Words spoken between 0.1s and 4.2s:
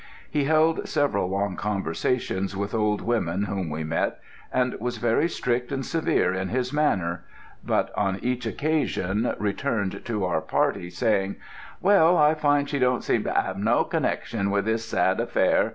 He held several long conversations with old women whom we met,